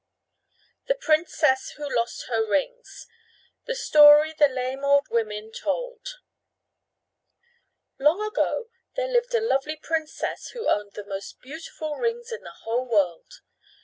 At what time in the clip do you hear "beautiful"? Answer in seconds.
11.39-11.97